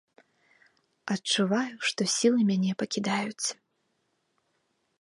Адчуваю, 1.15 1.73
што 1.89 2.01
сілы 2.15 2.41
мяне 2.49 2.71
пакідаюць. 2.81 3.47